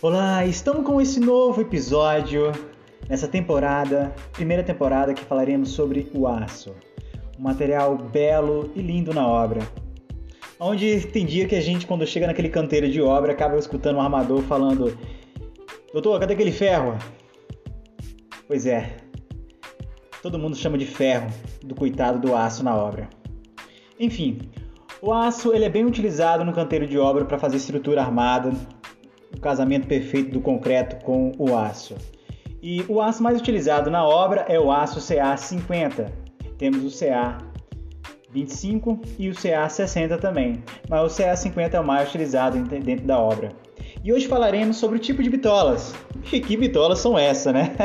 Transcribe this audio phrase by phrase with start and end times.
[0.00, 2.52] Olá, estamos com esse novo episódio
[3.08, 6.72] nessa temporada, primeira temporada que falaremos sobre o aço,
[7.36, 9.60] um material belo e lindo na obra.
[10.60, 14.00] Onde tem dia que a gente, quando chega naquele canteiro de obra, acaba escutando um
[14.00, 14.96] armador falando:
[15.92, 16.96] Doutor, cadê aquele ferro?
[18.46, 18.98] Pois é,
[20.22, 21.28] todo mundo chama de ferro
[21.64, 23.08] do coitado do aço na obra.
[23.98, 24.38] Enfim,
[25.02, 28.52] o aço ele é bem utilizado no canteiro de obra para fazer estrutura armada,
[29.38, 31.94] o casamento perfeito do concreto com o aço.
[32.60, 36.10] E o aço mais utilizado na obra é o aço CA50.
[36.58, 43.06] Temos o CA25 e o CA60 também, mas o CA50 é o mais utilizado dentro
[43.06, 43.52] da obra.
[44.02, 45.94] E hoje falaremos sobre o tipo de bitolas.
[46.32, 47.76] E que bitolas são essas, né?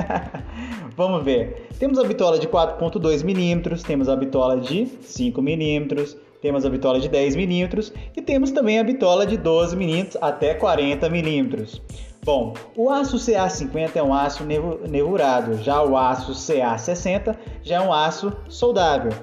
[0.98, 1.68] Vamos ver.
[1.78, 7.00] Temos a bitola de 4.2 milímetros, temos a bitola de 5 milímetros, temos a bitola
[7.00, 11.82] de 10 milímetros e temos também a bitola de 12 milímetros até 40 milímetros.
[12.22, 17.94] Bom, o aço CA50 é um aço nervurado, já o aço CA60 já é um
[17.94, 19.14] aço soldável.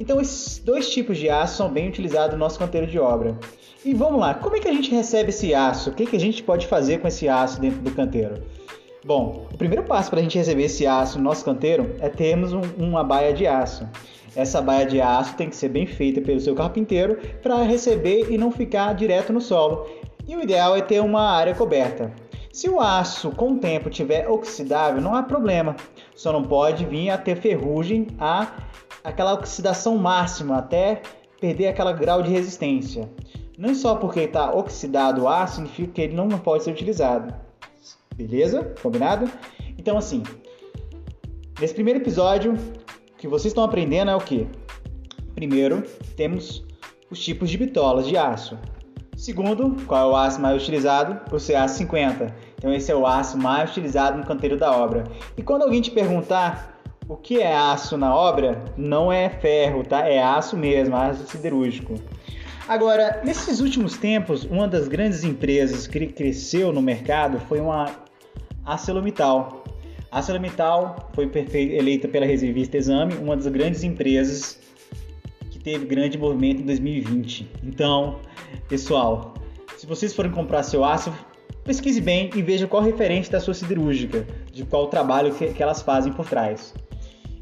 [0.00, 3.38] Então esses dois tipos de aço são bem utilizados no nosso canteiro de obra.
[3.84, 5.90] E vamos lá, como é que a gente recebe esse aço?
[5.90, 8.42] O que, que a gente pode fazer com esse aço dentro do canteiro?
[9.04, 12.54] Bom, o primeiro passo para a gente receber esse aço no nosso canteiro é termos
[12.54, 13.86] um, uma baia de aço.
[14.34, 18.38] Essa baia de aço tem que ser bem feita pelo seu carpinteiro para receber e
[18.38, 19.86] não ficar direto no solo.
[20.26, 22.12] E o ideal é ter uma área coberta.
[22.52, 25.76] Se o aço com o tempo tiver oxidável, não há problema.
[26.14, 28.52] Só não pode vir a ter ferrugem a
[29.02, 31.00] aquela oxidação máxima até
[31.40, 33.08] perder aquele grau de resistência.
[33.56, 37.34] Não só porque está oxidado o aço significa que ele não pode ser utilizado.
[38.14, 38.74] Beleza?
[38.82, 39.30] Combinado?
[39.78, 40.22] Então assim,
[41.58, 42.54] nesse primeiro episódio
[43.20, 44.48] que vocês estão aprendendo é o que?
[45.34, 45.84] Primeiro,
[46.16, 46.64] temos
[47.10, 48.58] os tipos de bitolas de aço.
[49.14, 51.20] Segundo, qual é o aço mais utilizado?
[51.30, 52.32] O CA50.
[52.56, 55.04] Então esse é o aço mais utilizado no canteiro da obra.
[55.36, 60.08] E quando alguém te perguntar o que é aço na obra, não é ferro, tá?
[60.08, 61.96] É aço mesmo, aço siderúrgico.
[62.66, 67.90] Agora, nesses últimos tempos, uma das grandes empresas que cresceu no mercado foi uma
[68.64, 69.59] ArcelorMittal.
[70.10, 74.58] ArcelorMittal foi eleita pela revista Exame uma das grandes empresas
[75.50, 77.50] que teve grande movimento em 2020.
[77.62, 78.20] Então,
[78.68, 79.34] pessoal,
[79.76, 81.12] se vocês forem comprar seu aço,
[81.64, 86.12] pesquise bem e veja qual referência da sua siderúrgica, de qual trabalho que elas fazem
[86.12, 86.74] por trás.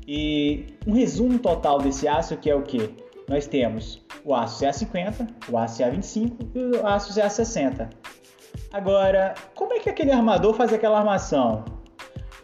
[0.06, 2.90] E um resumo total desse aço que é o que?
[3.28, 7.88] Nós temos o aço CA50, o aço CA25 e o aço CA60.
[8.72, 11.77] Agora, como é que aquele armador faz aquela armação?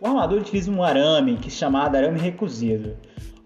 [0.00, 2.97] O armador utiliza um arame que é chamado arame recuzido.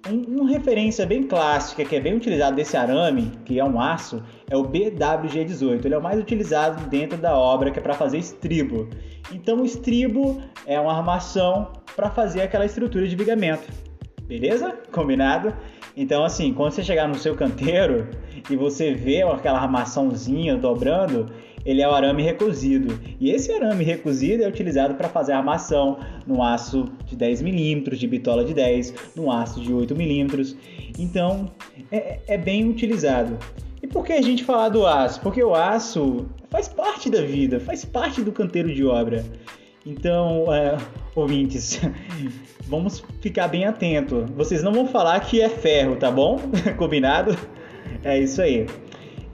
[0.08, 4.22] Um, uma referência bem clássica que é bem utilizado desse arame, que é um aço,
[4.48, 5.84] é o BWG18.
[5.84, 8.88] Ele é o mais utilizado dentro da obra, que é para fazer estribo.
[9.32, 13.68] Então, o estribo é uma armação para fazer aquela estrutura de vigamento.
[14.22, 14.74] Beleza?
[14.90, 15.54] Combinado?
[15.96, 18.08] Então, assim, quando você chegar no seu canteiro
[18.48, 21.26] e você vê aquela armaçãozinha dobrando,
[21.68, 22.98] ele é o arame recozido.
[23.20, 28.06] E esse arame recozido é utilizado para fazer armação no aço de 10 milímetros, de
[28.06, 30.56] bitola de 10, no aço de 8 milímetros.
[30.98, 31.50] Então,
[31.92, 33.36] é, é bem utilizado.
[33.82, 35.20] E por que a gente falar do aço?
[35.20, 39.22] Porque o aço faz parte da vida, faz parte do canteiro de obra.
[39.84, 40.78] Então, é,
[41.14, 41.82] ouvintes,
[42.66, 44.24] vamos ficar bem atento.
[44.34, 46.40] Vocês não vão falar que é ferro, tá bom?
[46.78, 47.36] Combinado?
[48.02, 48.66] É isso aí.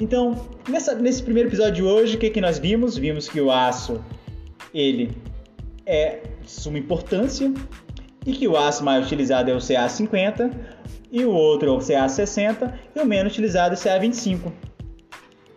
[0.00, 2.96] Então, nessa, nesse primeiro episódio de hoje, o que, que nós vimos?
[2.96, 4.04] Vimos que o aço
[4.72, 5.12] ele
[5.86, 7.52] é de suma importância
[8.26, 10.52] e que o aço mais utilizado é o CA50
[11.12, 14.52] e o outro é o CA60 e o menos utilizado é o CA25.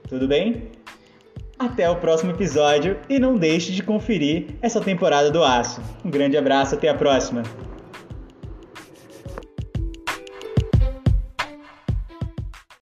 [0.07, 0.69] Tudo bem?
[1.57, 5.81] Até o próximo episódio e não deixe de conferir essa temporada do Aço.
[6.05, 7.41] Um grande abraço, até a próxima!